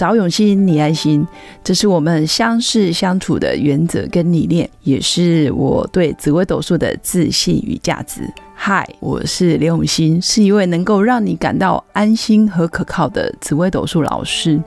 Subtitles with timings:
[0.00, 1.26] 找永新，你安心，
[1.62, 8.22] 这是我们相识相处的原则跟理念，也是我对紫微斗数的自信与价值。
[8.54, 14.58] 嗨，我是刘永新，是一位能够让你感到安心和可靠的紫微斗数老师。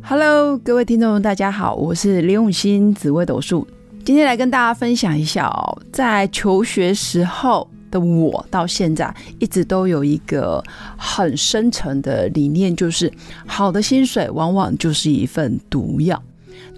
[0.00, 3.66] Hello，各位听众，大家好，我是刘永新，紫微斗数。
[4.04, 10.62] 今天来跟大家分享一下哦，在求学时候的我，到现在一直都有一个
[10.96, 13.12] 很深层的理念，就是
[13.46, 16.22] 好的薪水往往就是一份毒药。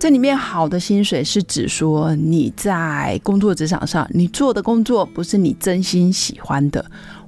[0.01, 6.83] 这里面好的薪水是指说你在工作职场上，你做的工作不是你真心喜欢的。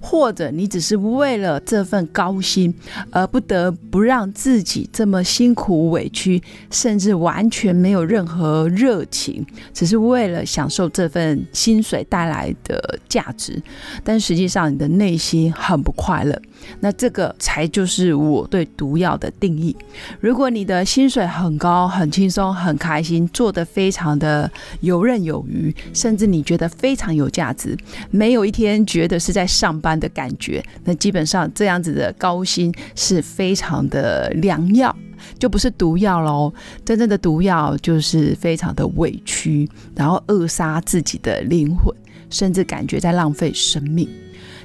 [0.04, 2.74] 或者你只是为了这份高薪
[3.12, 13.62] 而不得不让自己这么辛苦委屈，甚至完全没有任何热情，只是为了享受这份薪水带来的价值，
[14.02, 16.36] 但实际上你的内心很不快乐。
[16.80, 19.76] 那这个才就是我对毒药的定义。
[20.18, 27.76] 如果你的薪水很高、很轻松、很开心，做得非常的游刃有余，甚至你觉得非常有价值，
[28.10, 34.94] 没有一天觉得是在上班的感觉，那基本上这样子的高薪是非常的良药，
[35.38, 36.52] 就不是毒药喽。
[36.84, 41.94] 真正的毒药就是非常的委屈，然后扼杀自己的灵魂，
[42.30, 44.08] 甚至感觉在浪费生命。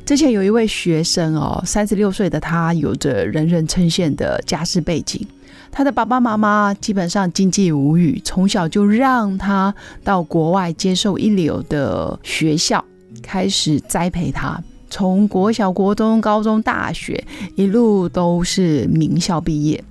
[0.07, 5.27] 之前有一位学生哦，三十六岁的他，有着人人称羡的家世背景。
[5.69, 12.85] 他的爸爸妈妈基本上经济无语，从小就让他到国外接受一流的学校，
[13.21, 14.57] 开始栽培他。
[14.89, 17.21] 从国小、国中、高中、大学，
[17.57, 19.83] 一路都是名校毕业。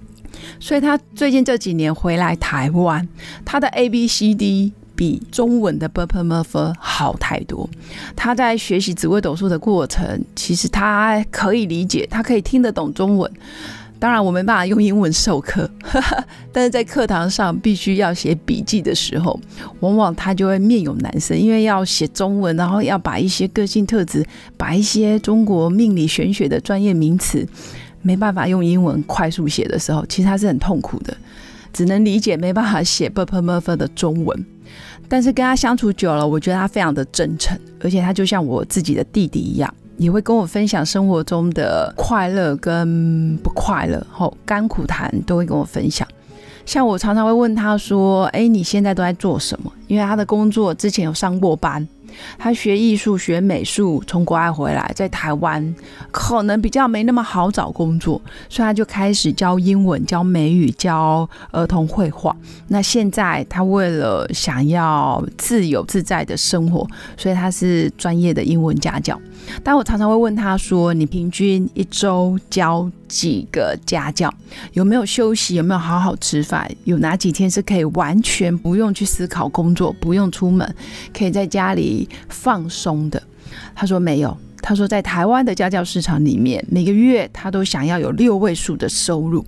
[0.58, 3.06] 所以他最近这几年回来台湾，
[3.44, 4.72] 他的 A B C D。
[4.96, 7.68] 比中文的 b u r p l e m u r p h 好太多。
[8.16, 13.30] 他在学习紫微斗数的过程，其实他可以理解，他可以听得懂中文。
[13.98, 15.70] 当然，我没办法用英文授课，
[16.52, 19.40] 但是在课堂上必须要写笔记的时候，
[19.80, 24.22] 往往他就会面有难色，因为要写中文，然后要把一些个性特质，
[24.58, 27.48] 把一些中国命理玄学的专业名词，
[28.02, 31.16] 没办法用英文快速写的时候，其实他是很痛苦的，
[31.72, 34.46] 只能理解，没办法写 b u r p e Murph 的中文。
[35.08, 46.06] 但是跟他相处久了，我觉得他非常的真诚，而且他就像我自己的弟弟一样，也会跟我分享生活中的快乐跟不快乐，哦甘苦谈都会跟我分享。
[46.64, 51.86] 像我常常会问他说：“哎，你现在都在做什么？”因为他的工作之前有上过班。
[52.38, 55.74] 他学艺术、学美术，从国外回来，在台湾
[56.10, 62.34] 可能比较没那么好找工作，所以他就开始教英文、教美语、教儿童绘画。
[62.68, 69.20] 那现在他为了想要自由自在的生活，所以他是专业的英文家教。
[69.62, 74.32] 但我常常会问他说：“你平均一周教几个家教？
[74.72, 75.54] 有没有休息？
[75.54, 76.68] 有没有好好吃饭？
[76.84, 80.74] 有哪几天是可以完全不用去思考工作，不用出门，
[81.16, 83.22] 可以在家里放松的？”
[83.74, 84.36] 他说没有。
[84.62, 89.44] 他说在台湾的家教市场里面，每个月他都想要有六位数的收入，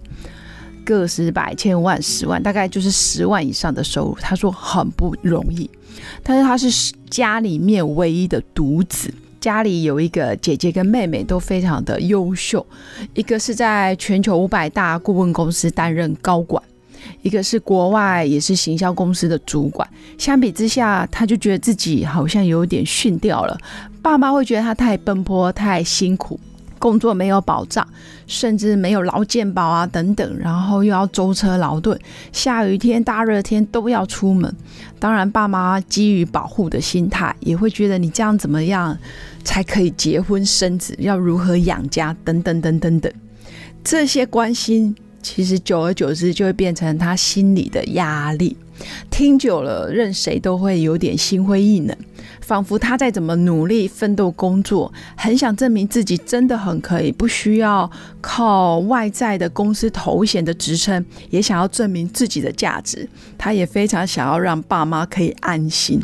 [0.85, 4.17] 个十百千万十万，大概就是十万以上的收入。
[4.21, 5.69] 他说很不容易，
[6.23, 9.13] 但是他是家里面唯一的独子。
[9.41, 12.65] 家里有一个姐姐跟妹妹都非常的优秀，
[13.15, 16.63] 一个是在全球五百大顾问公司担任高管，
[17.23, 19.89] 一个是国外也是行销公司的主管。
[20.17, 23.59] 相比之下，他就觉得自己好像有点逊掉了。
[24.03, 26.39] 爸妈会觉得他太奔波、太辛苦。
[26.81, 27.85] 工作没有保障，
[28.29, 31.99] 甚至没有劳健保啊等等，然后又要舟车劳顿，
[32.31, 34.55] 下雨天、大热天都要出门。
[35.01, 38.97] 当然，爸妈基于保护的心态，也会觉得你这样怎么样
[39.43, 43.13] 才可以结婚生子，要如何养家等等等等等。
[43.83, 44.95] 这些关心，
[45.29, 48.57] 其实久而久之就会变成他心里的压力。
[49.11, 51.95] 听久了，任谁都会有点心灰意冷，
[52.41, 57.91] 仿佛他再怎么努力奋斗工作，很想证明自己真的很可以，不需要
[58.23, 63.07] 靠外在的公司头衔的职称，也想要证明自己的价值。
[63.37, 66.01] 他也非常想要让爸妈可以安心，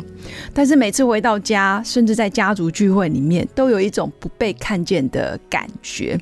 [0.53, 6.19] 但是每次回到家，甚至在家族聚会里面，都有一种不被看见的感觉。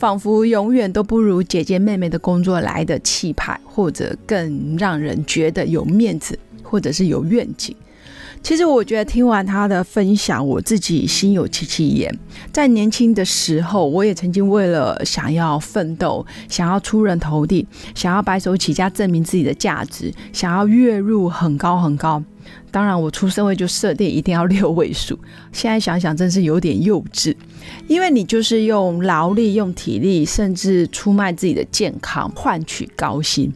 [0.00, 7.76] 仿佛永远都不如姐姐妹妹的工作来的气派，或者更让人觉得有面子，或者是有愿景。
[8.42, 12.18] 其实我觉得听完他的分享，我自己心有戚戚焉。
[12.50, 22.22] 在年轻的时候，我也曾经为了想要奋斗，想要出人头地，想要白手起家证明自己的价值，想要月入很高很高。
[22.70, 25.18] 当然，我出社会就设定一定要六位数。
[25.52, 27.36] 现在想想，真是有点幼稚。
[27.86, 33.52] 因为你就是用劳力、用体力，甚至出卖自己的健康换取高薪。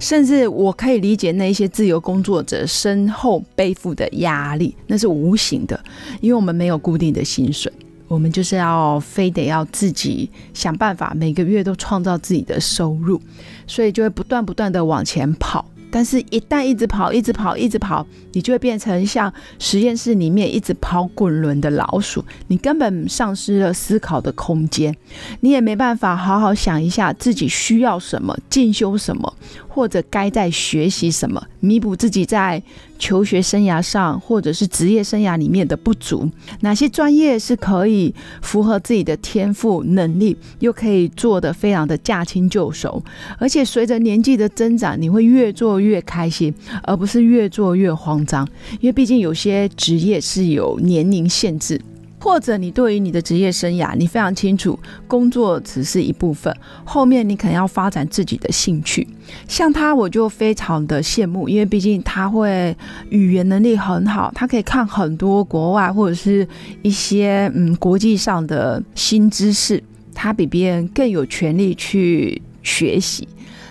[0.00, 5.78] 甚至我可以理解那些自由工作者身后背负的压力，那是无形的，
[6.20, 7.72] 因为我们没有固定的薪水，
[8.06, 13.20] 我们就是要非得要自己想办法，每个月都创造自己的收入，
[13.66, 15.68] 所以就会不断不断的往前跑。
[15.90, 24.94] 但是，一旦一直跑，一直跑，一直跑，你就会变成像实验室里面一直跑滚轮的老鼠，你根本丧失了思考的空间，
[25.40, 29.34] 你也没办法好好想一下自己需要什么，进修什么。
[29.68, 32.60] 或者该在学习什么，弥补自己在
[32.98, 36.28] 求学生涯上或者是职业生涯里面的不足？
[36.62, 38.12] 哪些专业是可以
[38.42, 43.00] 符合自己的天赋能力，又可以做得非常的驾轻就熟？
[43.38, 46.52] 而且随着年纪的增长，你会越做越开心，
[46.82, 48.46] 而不是越做越慌张。
[48.80, 51.80] 因为毕竟有些职业是有年龄限制。
[52.20, 54.76] 或者你对于你的职业生涯，你非常清楚，
[55.06, 56.52] 工作只是一部分，
[56.84, 59.06] 后面你可能要发展自己的兴趣。
[59.46, 62.76] 像他，我就非常的羡慕，因为毕竟他会
[63.10, 66.46] 语言能力很好，他可以看很多国外或者是
[66.82, 69.80] 一些嗯国际上的新知识，
[70.12, 73.28] 他比别人更有权利去学习。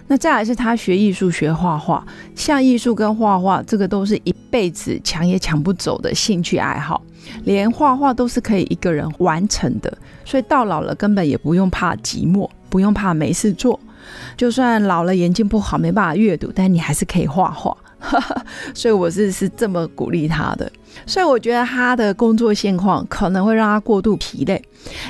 [0.07, 7.01] 那再来是他学艺术、学画画，像艺术跟画画，这个都是一辈子抢也抢不走的兴趣爱好。
[7.43, 13.77] 连画画都是可以一个人完成的，所以到老了根本也不用怕寂寞，不用怕没事做。
[14.37, 17.75] 就算老了眼睛不好没办法阅读，但你还是可以画画。
[18.73, 20.71] 所以我是是这么鼓励他的。
[21.05, 24.59] 所以我觉得他的工作现况可能会让他过度疲累，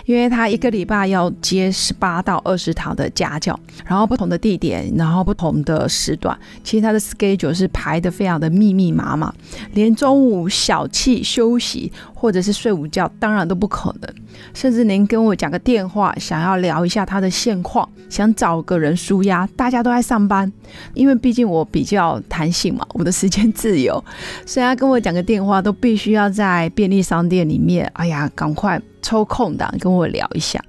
[0.05, 9.33] 因为他一个礼拜要接十八到二十堂的家教，然后不同的地点，然后不同的时段，其实他的 schedule 是排的非常的密密麻麻，
[9.73, 14.13] 连中午小憩休息或者是睡午觉，当然都不可能。
[14.53, 20.51] 甚至您跟我讲个电话，想要聊一下他的现况，想找个人舒压，大家都在上班，
[20.93, 24.03] 因为毕竟我比较弹性嘛，我的时间自由，
[24.45, 25.77] 所以他跟我讲个电话都。
[25.79, 30.59] 必须要在便利商店里面，哎呀，赶快抽空档跟我聊一下。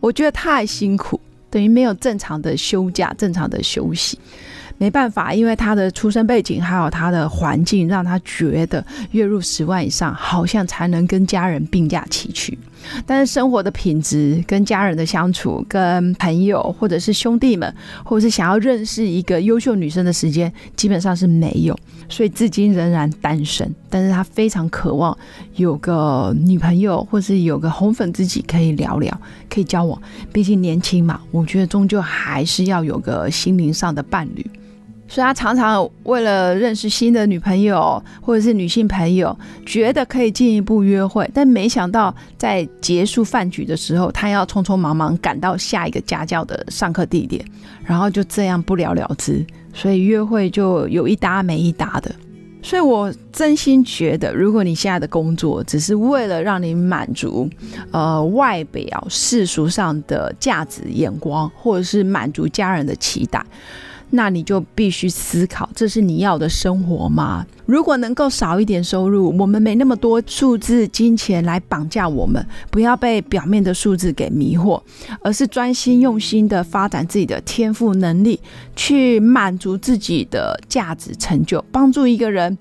[0.00, 4.18] 我觉得太辛苦，等于没有正常的休假、正常的休息。
[4.76, 12.58] 没办法，因为他的出生背景还有他的环境，让他觉得月入十万以上，好像才能跟家人并驾齐驱。
[13.06, 17.72] 但是生活的品质、跟家人的相处、跟朋友或者是兄弟们，
[18.04, 21.76] 或者是想要认识一个优秀女生的时间，基本上是没有。
[22.08, 23.74] 所以至今仍然单身。
[23.90, 25.16] 但是他非常渴望
[25.56, 30.00] 有个女朋友，或是有个红粉知己可以聊聊，可以交往。
[30.32, 34.46] 毕竟年轻嘛，我觉得终究还是要有个心灵上的伴侣。
[35.08, 47.44] 所以他常常为了认识新的女朋友或者是女性朋友，觉得可以进一步约会，但没想到在结束饭局的时候，他要匆匆忙忙赶到下一个家教的上课地点，
[47.84, 49.46] 然后就这样不了了之。
[49.72, 52.14] 所以约会就有一搭没一搭的。
[52.62, 57.48] 所以我真心觉得，如果你现在的工作只是为了让你满足
[57.92, 63.44] 呃外表世俗上的价值眼光，或者是满足家人的期待。
[64.10, 67.44] 那你就必须思考，这是你要的生活吗？
[67.66, 74.80] 如果能够少一点收入，我们没那么多数字金钱来绑架我们，不要被表面的数字给迷惑，
[75.20, 78.40] 而是专心用心的发展自己的天赋能力，
[78.76, 82.56] 去满足自己的价值成就，帮助一个人。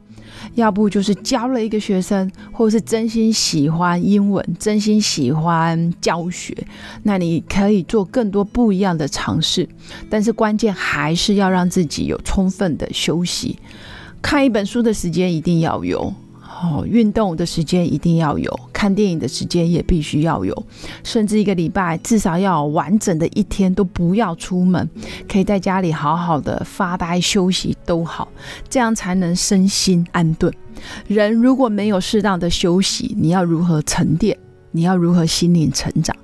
[0.55, 6.55] 要不就是教了一个学生，或者是真心喜欢英文，真心喜欢教学，
[7.03, 9.67] 那你可以做更多不一样的尝试。
[10.10, 13.58] 但是关键还是要让自己有充分的休息，
[14.22, 16.13] 看一本书的时间一定要有。
[16.62, 20.66] 哦，运动的时间一定要有，看电影的时间也必须要有，
[21.04, 24.90] 甚至一个礼拜至少要完整的一天都不要出门，
[25.28, 28.28] 可以在家里好好的发呆休息都好，
[28.70, 30.54] 这样才能身心安顿。
[31.08, 34.38] 人如果没有适当的休息，你要如何沉淀？
[34.72, 36.16] 你要如何心灵成长？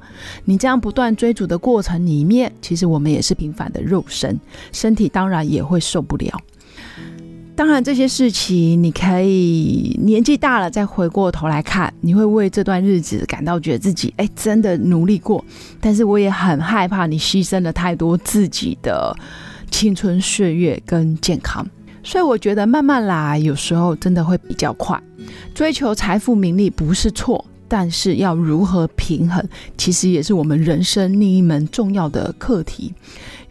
[0.46, 4.40] 你这样不断追逐的过程里面，其实我们也是平凡的肉身，
[4.72, 6.40] 身体当然也会受不了。
[7.62, 15.46] 当然，这些事情你可以年纪大了再回过头来看，你会为这段日子感到觉得自己哎真的努力过。
[15.80, 19.16] 但是我也很害怕你牺牲了太多自己的
[19.70, 21.64] 青春岁月跟健康，
[22.02, 25.00] 所以我觉得慢慢来，有时候真的会比较快。
[25.54, 32.92] 追求财富名利不是错，但是要如何平衡，其实也是我们人生另一门重要的课题。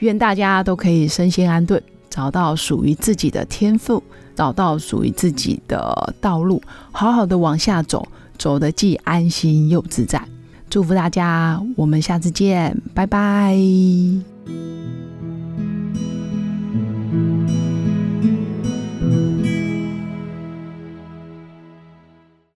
[0.01, 1.81] 愿大家都可以身心安顿。
[2.11, 4.03] 找到属于自己的天赋
[4.35, 6.61] 找到属于自己的道路
[6.93, 10.23] 好好的往下走走得既安心又自在。
[10.69, 13.57] 祝福大家我们下次见拜拜。